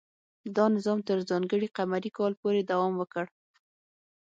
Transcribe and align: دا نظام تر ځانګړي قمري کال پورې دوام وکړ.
دا 0.55 0.65
نظام 0.75 0.99
تر 1.07 1.17
ځانګړي 1.29 1.67
قمري 1.77 2.11
کال 2.17 2.33
پورې 2.41 2.61
دوام 2.71 2.93
وکړ. 2.97 3.25